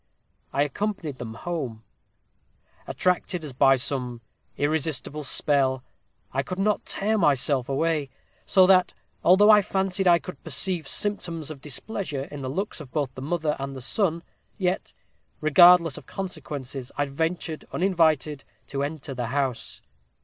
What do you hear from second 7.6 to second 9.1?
away; so that,